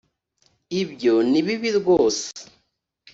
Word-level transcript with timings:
ibyo 0.81 1.13
ni 1.31 1.39
bibi 1.45 1.69
rwose. 1.79 2.25